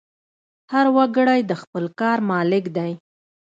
[0.73, 2.91] هر وګړی د خپل کار مالک دی.